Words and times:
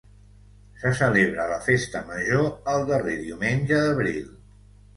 Se 0.83 0.93
celebra 0.99 1.45
la 1.51 1.59
festa 1.67 2.03
major 2.09 2.49
el 2.73 2.89
darrer 2.89 3.17
diumenge 3.23 3.81
d'abril. 3.87 4.29